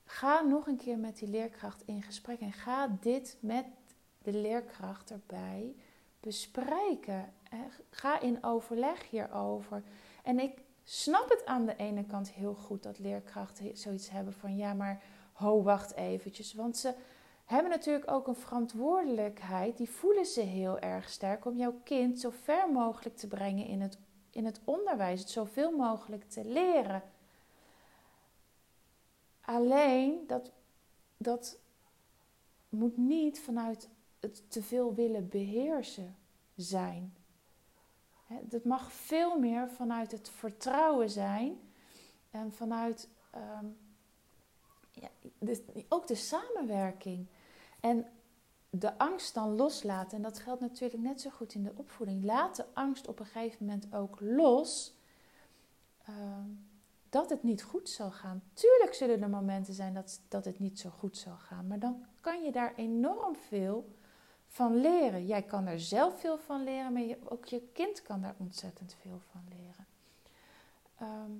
Ga 0.04 0.40
nog 0.40 0.66
een 0.66 0.76
keer 0.76 0.98
met 0.98 1.18
die 1.18 1.28
leerkracht 1.28 1.82
in 1.84 2.02
gesprek 2.02 2.40
en 2.40 2.52
ga 2.52 2.96
dit 3.00 3.36
met 3.40 3.64
de 4.22 4.32
leerkracht 4.32 5.10
erbij 5.10 5.74
bespreken. 6.20 7.32
Ga 7.90 8.20
in 8.20 8.44
overleg 8.44 9.10
hierover. 9.10 9.82
En 10.22 10.38
ik 10.38 10.58
snap 10.84 11.28
het 11.28 11.46
aan 11.46 11.66
de 11.66 11.76
ene 11.76 12.04
kant 12.04 12.30
heel 12.30 12.54
goed 12.54 12.82
dat 12.82 12.98
leerkrachten 12.98 13.76
zoiets 13.76 14.10
hebben 14.10 14.32
van 14.32 14.56
ja, 14.56 14.74
maar 14.74 15.02
ho, 15.32 15.62
wacht 15.62 15.94
eventjes. 15.94 16.54
Want 16.54 16.76
ze 16.76 16.94
hebben 17.44 17.70
natuurlijk 17.70 18.10
ook 18.10 18.26
een 18.26 18.34
verantwoordelijkheid. 18.34 19.76
Die 19.76 19.90
voelen 19.90 20.26
ze 20.26 20.40
heel 20.40 20.78
erg 20.78 21.08
sterk 21.08 21.44
om 21.44 21.56
jouw 21.56 21.80
kind 21.84 22.20
zo 22.20 22.30
ver 22.30 22.70
mogelijk 22.72 23.16
te 23.16 23.28
brengen 23.28 23.66
in 23.66 23.80
het, 23.80 23.98
in 24.30 24.44
het 24.44 24.60
onderwijs. 24.64 25.20
Het 25.20 25.30
zoveel 25.30 25.70
mogelijk 25.76 26.28
te 26.28 26.44
leren. 26.44 27.02
Alleen 29.40 30.26
dat, 30.26 30.52
dat 31.16 31.58
moet 32.68 32.96
niet 32.96 33.40
vanuit 33.40 33.88
het 34.20 34.50
te 34.50 34.62
veel 34.62 34.94
willen 34.94 35.28
beheersen 35.28 36.16
zijn. 36.56 37.14
Het 38.32 38.64
mag 38.64 38.92
veel 38.92 39.38
meer 39.38 39.68
vanuit 39.68 40.12
het 40.12 40.28
vertrouwen 40.28 41.10
zijn 41.10 41.60
en 42.30 42.52
vanuit 42.52 43.08
ehm, 43.30 43.66
ja, 44.90 45.08
ook 45.88 46.06
de 46.06 46.14
samenwerking. 46.14 47.26
En 47.80 48.06
de 48.70 48.98
angst 48.98 49.34
dan 49.34 49.56
loslaten. 49.56 50.16
En 50.16 50.22
dat 50.22 50.38
geldt 50.38 50.60
natuurlijk 50.60 51.02
net 51.02 51.20
zo 51.20 51.30
goed 51.30 51.54
in 51.54 51.62
de 51.62 51.72
opvoeding. 51.76 52.24
Laat 52.24 52.56
de 52.56 52.64
angst 52.72 53.08
op 53.08 53.18
een 53.18 53.26
gegeven 53.26 53.66
moment 53.66 53.94
ook 53.94 54.20
los. 54.20 54.94
Ehm, 56.04 56.48
dat 57.08 57.30
het 57.30 57.42
niet 57.42 57.62
goed 57.62 57.88
zal 57.88 58.10
gaan. 58.10 58.42
Tuurlijk 58.52 58.94
zullen 58.94 59.22
er 59.22 59.30
momenten 59.30 59.74
zijn 59.74 59.94
dat, 59.94 60.20
dat 60.28 60.44
het 60.44 60.58
niet 60.58 60.78
zo 60.78 60.90
goed 60.90 61.16
zal 61.16 61.36
gaan. 61.36 61.66
Maar 61.66 61.78
dan 61.78 62.04
kan 62.20 62.42
je 62.42 62.52
daar 62.52 62.74
enorm 62.74 63.36
veel 63.36 63.88
van 64.50 64.80
leren. 64.80 65.26
Jij 65.26 65.42
kan 65.42 65.66
er 65.66 65.80
zelf 65.80 66.20
veel 66.20 66.38
van 66.38 66.64
leren, 66.64 66.92
maar 66.92 67.02
ook 67.24 67.44
je 67.44 67.68
kind 67.72 68.02
kan 68.02 68.20
daar 68.20 68.34
ontzettend 68.38 68.96
veel 69.00 69.20
van 69.30 69.42
leren. 69.48 69.86
Ehm, 70.96 71.30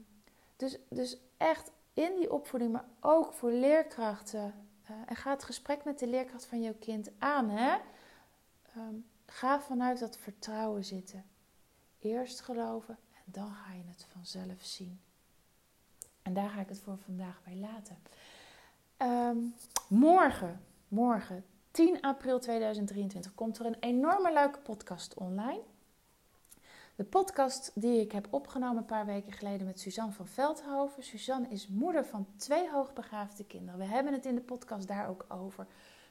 dus, 0.56 0.78
dus 0.88 1.16
echt 1.36 1.70
in 1.94 2.16
die 2.16 2.32
opvoeding, 2.32 2.72
maar 2.72 2.84
ook 3.00 3.32
voor 3.32 3.52
leerkrachten. 3.52 4.54
Uh, 4.90 4.96
en 5.06 5.16
ga 5.16 5.30
het 5.30 5.44
gesprek 5.44 5.84
met 5.84 5.98
de 5.98 6.06
leerkracht 6.06 6.46
van 6.46 6.62
jouw 6.62 6.74
kind 6.78 7.10
aan. 7.18 7.48
Hè? 7.48 7.76
Ehm, 8.74 8.94
ga 9.26 9.60
vanuit 9.60 9.98
dat 9.98 10.16
vertrouwen 10.16 10.84
zitten. 10.84 11.24
Eerst 11.98 12.40
geloven 12.40 12.98
en 13.12 13.32
dan 13.32 13.52
ga 13.52 13.72
je 13.72 13.82
het 13.86 14.06
vanzelf 14.12 14.62
zien. 14.62 15.00
En 16.22 16.34
daar 16.34 16.50
ga 16.50 16.60
ik 16.60 16.68
het 16.68 16.80
voor 16.80 16.98
vandaag 16.98 17.42
bij 17.44 17.56
laten. 17.56 17.98
Ehm, 18.96 19.38
morgen, 19.88 20.60
morgen, 20.88 21.44
10 21.70 22.00
april 22.00 22.38
2023 22.38 23.34
komt 23.34 23.58
er 23.58 23.66
een 23.66 23.76
enorme 23.80 24.32
leuke 24.32 24.58
podcast 24.58 25.14
online. 25.14 25.60
De 26.96 27.04
podcast 27.04 27.70
die 27.74 28.00
ik 28.00 28.12
heb 28.12 28.26
opgenomen 28.30 28.76
een 28.76 28.84
paar 28.84 29.06
weken 29.06 29.32
geleden 29.32 29.66
met 29.66 29.80
Suzanne 29.80 30.12
van 30.12 30.26
Veldhoven. 30.26 31.02
Suzanne 31.02 31.48
is 31.48 31.68
moeder 31.68 32.04
van 32.04 32.26
twee 32.36 32.70
hoogbegaafde 32.70 33.44
kinderen. 33.44 33.80
We 33.80 33.86
hebben 33.86 34.12
het 34.12 34.26
in 34.26 34.34
de 34.34 34.40
podcast 34.40 34.88
daar 34.88 35.08
ook 35.08 35.26
over. 35.28 35.66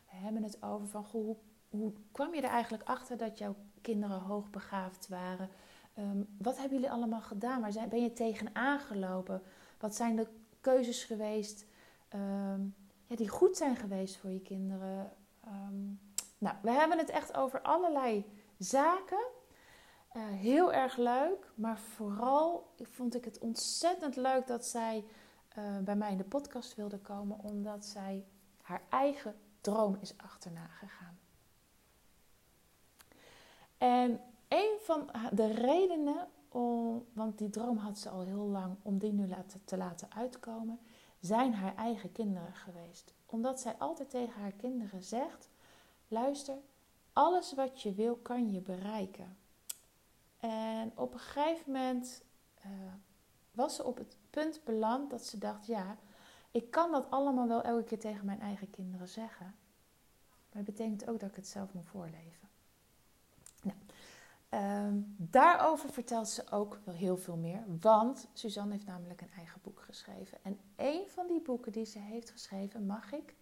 We 0.10 0.16
hebben 0.16 0.44
het 0.44 0.64
over 0.64 0.88
van 0.88 1.06
hoe, 1.12 1.36
hoe 1.70 1.94
kwam 2.12 2.36
je 2.36 2.42
er 2.42 2.50
eigenlijk 2.50 2.84
achter 2.84 3.18
dat 3.18 3.38
jouw 3.38 3.56
kinderen 3.82 4.20
hoogbegaafd 4.20 5.08
waren? 5.08 5.50
Um, 5.98 6.28
wat 6.38 6.58
hebben 6.58 6.78
jullie 6.78 6.94
allemaal 6.94 7.22
gedaan? 7.22 7.62
Waar 7.62 7.72
zijn, 7.72 7.90
ben 7.90 8.02
je 8.02 8.14
tegen 8.14 8.56
aangelopen? 8.56 9.42
Wat 9.80 9.96
zijn 9.96 10.16
de 10.16 10.28
keuzes 10.62 11.04
geweest 11.04 11.66
um, 12.14 12.76
ja, 13.06 13.16
die 13.16 13.30
goed 13.30 13.58
zijn 13.58 13.76
geweest 13.76 14.18
voor 14.18 14.30
je 14.30 14.42
kinderen? 14.42 15.12
Um, 15.50 16.00
nou, 16.38 16.56
we 16.62 16.72
hebben 16.72 16.98
het 16.98 17.10
echt 17.10 17.36
over 17.36 17.62
allerlei 17.62 18.26
zaken. 18.58 19.26
Uh, 20.14 20.24
heel 20.28 20.74
erg 20.74 20.98
leuk, 20.98 21.52
maar 21.56 21.80
vooral 21.80 22.74
vond 22.82 23.16
ik 23.16 23.26
het 23.26 23.40
ontzettend 23.40 24.16
leuk 24.16 24.48
dat 24.48 24.66
zij 24.66 25.06
uh, 25.58 25.78
bij 25.78 25.96
mij 25.96 26.12
in 26.12 26.18
de 26.18 26.24
podcast 26.24 26.76
wilde 26.76 27.00
komen, 27.00 27.40
omdat 27.40 27.86
zij 27.86 28.26
haar 28.62 28.82
eigen 28.90 29.36
droom 29.62 29.98
is 30.00 30.18
achterna 30.18 30.68
gegaan. 30.68 31.20
En 33.78 34.22
een 34.48 34.78
van 34.80 35.10
de 35.32 35.54
redenen, 35.54 36.28
om, 36.50 37.06
want 37.14 37.38
die 37.38 37.50
droom 37.50 37.78
had 37.78 37.98
ze 37.98 38.10
al 38.10 38.22
heel 38.22 38.48
lang, 38.48 38.76
om 38.82 38.98
die 38.98 39.14
nu 39.14 39.30
te 39.66 39.78
laten 39.78 40.12
uitkomen, 40.12 40.80
zijn 41.20 41.54
haar 41.54 41.76
eigen 41.76 42.12
kinderen 42.12 42.56
geweest 42.56 43.14
omdat 43.32 43.60
zij 43.60 43.76
altijd 43.78 44.10
tegen 44.10 44.42
haar 44.42 44.52
kinderen 44.52 45.04
zegt: 45.04 45.50
luister, 46.08 46.58
alles 47.14 47.54
wat 47.54 47.82
je 47.82 47.94
wil 47.94 48.16
kan 48.16 48.52
je 48.52 48.62
bereiken. 48.62 49.38
En 50.40 50.92
op 50.96 51.14
een 51.14 51.20
gegeven 51.20 51.72
moment 51.72 52.24
uh, 52.66 52.72
was 53.52 53.76
ze 53.76 53.84
op 53.84 53.98
het 53.98 54.18
punt 54.30 54.64
beland 54.64 55.10
dat 55.10 55.26
ze 55.26 55.38
dacht: 55.38 55.66
ja, 55.66 55.98
ik 56.52 56.72
kan 56.72 56.92
dat 56.92 57.10
allemaal 57.10 57.48
wel 57.48 57.62
elke 57.62 57.84
keer 57.84 58.00
tegen 58.00 58.26
mijn 58.26 58.42
eigen 58.42 58.70
kinderen 58.70 59.08
zeggen. 59.08 59.56
Maar 60.50 60.64
het 60.64 60.76
betekent 60.76 61.10
ook 61.10 61.20
dat 61.20 61.30
ik 61.30 61.36
het 61.36 61.48
zelf 61.48 61.74
moet 61.74 61.88
voorleven. 61.88 62.39
Um, 64.54 65.16
daarover 65.18 65.90
vertelt 65.90 66.30
ze 66.30 66.52
ook 66.52 66.80
wel 66.84 66.96
heel 66.96 67.18
veel 67.18 67.38
meer. 67.38 67.64
Want 67.80 68.28
Suzanne 68.34 68.74
heeft 68.74 68.86
namelijk 68.86 69.22
een 69.22 69.32
eigen 69.38 69.62
boek 69.62 69.82
geschreven. 69.82 70.38
En 70.44 70.60
een 70.76 71.04
van 71.08 71.28
die 71.28 71.42
boeken 71.42 71.72
die 71.72 71.86
ze 71.86 72.00
heeft 72.00 72.30
geschreven, 72.30 72.86
mag 72.86 73.12
ik 73.12 73.36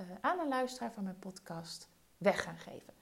uh, 0.00 0.06
aan 0.20 0.38
een 0.38 0.48
luisteraar 0.48 0.92
van 0.92 1.04
mijn 1.04 1.18
podcast 1.18 1.88
weg 2.18 2.42
gaan 2.42 2.58
geven. 2.58 2.92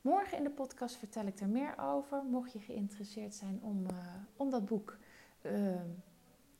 Morgen 0.00 0.38
in 0.38 0.44
de 0.44 0.50
podcast 0.50 0.96
vertel 0.96 1.26
ik 1.26 1.40
er 1.40 1.48
meer 1.48 1.78
over. 1.78 2.22
Mocht 2.24 2.52
je 2.52 2.58
geïnteresseerd 2.58 3.34
zijn 3.34 3.58
om, 3.62 3.86
uh, 3.90 3.96
om 4.36 4.50
dat 4.50 4.64
boek. 4.64 4.96
Uh, 5.42 5.74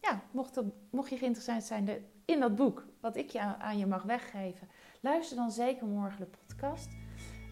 ja, 0.00 0.22
mocht, 0.30 0.60
mocht 0.90 1.10
je 1.10 1.16
geïnteresseerd 1.16 1.64
zijn 1.64 1.88
in 2.24 2.40
dat 2.40 2.56
boek, 2.56 2.86
wat 3.00 3.16
ik 3.16 3.30
je 3.30 3.40
aan, 3.40 3.78
je 3.78 3.86
mag 3.86 4.02
weggeven, 4.02 4.68
luister 5.00 5.36
dan 5.36 5.50
zeker 5.50 5.86
morgen 5.86 6.20
de 6.20 6.30
podcast. 6.46 6.88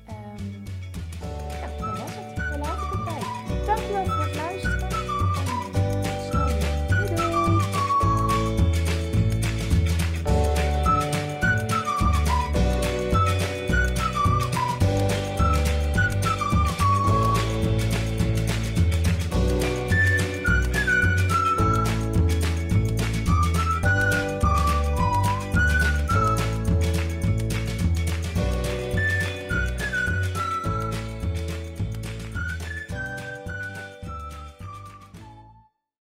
Um, 0.09 0.90
ja, 2.51 2.57
dan 2.57 2.69
was 2.69 2.79
het. 2.91 3.67
Dan 3.67 3.93
laat 3.93 4.10